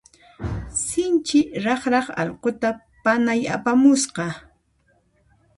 [0.83, 2.69] Sinchi raqraq allquta
[3.03, 4.25] panay apamusqa.